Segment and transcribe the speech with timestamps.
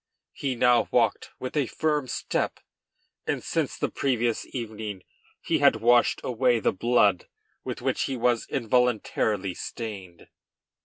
[0.33, 2.59] He now walked with a firm step,
[3.27, 5.03] and since the previous evening
[5.39, 7.27] he had washed away the blood
[7.63, 10.27] with which he was, involuntarily, stained.